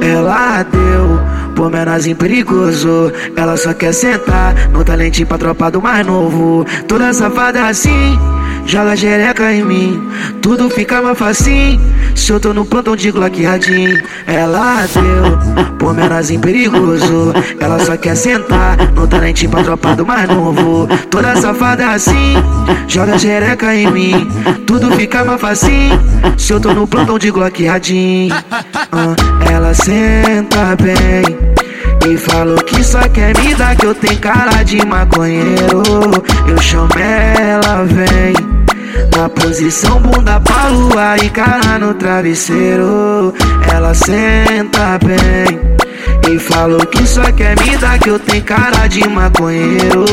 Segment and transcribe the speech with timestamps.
[0.00, 1.20] Ela deu
[1.54, 3.12] por menorzinho perigoso.
[3.36, 6.64] Ela só quer sentar no talento pra tropa do mais novo.
[6.88, 8.18] Toda safada assim
[8.66, 10.08] joga jereca em mim.
[10.40, 11.80] Tudo fica mais facinho.
[12.14, 17.32] Se eu tô no plantão de glaqueadinho, ela deu, pô menorzinho perigoso.
[17.58, 20.88] Ela só quer sentar no talentinho pra tropa do mais novo.
[21.10, 22.34] Toda safada assim,
[22.86, 24.28] joga jereca em mim.
[24.66, 26.00] Tudo fica mais facinho.
[26.36, 29.14] Se eu tô no plantão de glaqueadinho, ah,
[29.50, 31.52] ela senta bem.
[32.08, 35.82] E falou que só quer me dar que eu tenho cara de maconheiro
[36.48, 37.21] Eu vem
[39.22, 43.32] Na posição bunda pra lua e cara no travesseiro.
[43.72, 45.60] Ela senta bem
[46.28, 50.04] E falou que só quer me dar que eu tenho cara de maconheiro.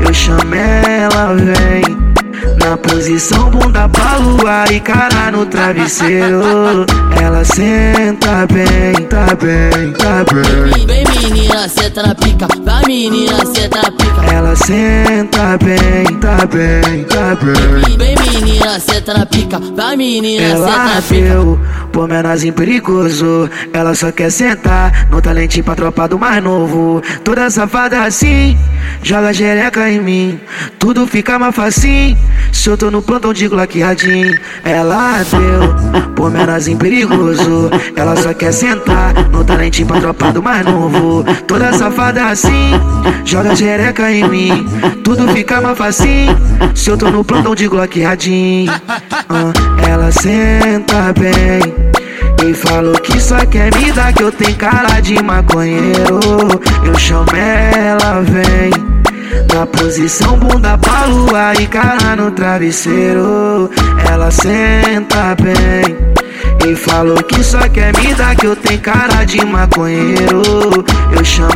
[0.00, 1.97] Eu chamo ela, vem
[2.76, 6.84] posição bunda pra lua e cara no travesseiro.
[7.20, 10.86] Ela senta bem, tá bem, tá bem.
[10.86, 14.34] Vem menina, senta na pica, vai menina, senta na pica.
[14.34, 17.96] Ela senta bem, tá bem, tá bem.
[17.96, 21.14] Vem menina, senta na pica, vai menina, senta Ela na pica.
[21.14, 21.60] deu,
[21.92, 23.48] pô menorzinho perigoso.
[23.72, 27.02] Ela só quer sentar no talentinho pra tropa do mais novo.
[27.24, 28.58] Toda safada assim,
[29.02, 30.40] joga jereca em mim.
[30.78, 32.18] Tudo fica mais facinho
[32.58, 37.70] se eu tô no plantão de glaqueadinho, ela deu, pô menorzinho perigoso.
[37.94, 41.24] Ela só quer sentar no talentinho pra tropa do mais novo.
[41.46, 42.72] Toda safada assim,
[43.24, 44.68] joga jereca em mim.
[45.04, 46.36] Tudo fica mais facinho.
[46.74, 48.72] Se eu tô no plantão de glaqueadinho,
[49.28, 49.52] ah,
[49.88, 51.88] ela senta bem.
[52.44, 56.18] E falou que só quer me dar que eu tenho cara de maconheiro.
[59.88, 63.70] Posição bunda pra lua e cara no travesseiro.
[64.06, 65.96] Ela senta bem
[66.66, 70.42] E falou que só quer me dar que eu tenho cara de maconheiro.
[71.16, 71.47] Eu chamo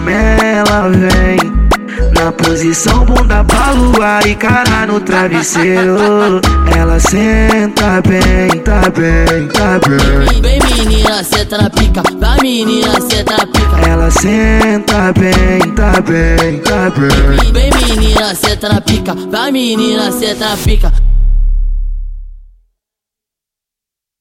[2.63, 6.41] posição bunda pra lua e cara no travesseiro.
[6.77, 10.41] Ela senta bem, tá bem, tá bem.
[10.41, 13.91] Vem menina, senta na pica, vai menina, senta na pica.
[13.91, 17.53] Ela senta bem, tá bem, tá bem.
[17.53, 21.12] Vem menina, senta na pica, vai menina, senta na pica